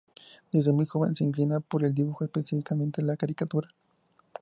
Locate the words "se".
1.13-1.23